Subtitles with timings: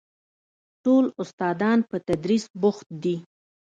[0.83, 3.15] ټول استادان په تدريس بوخت دي.